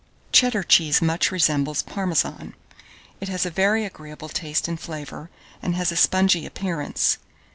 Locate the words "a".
3.45-3.51, 5.91-5.95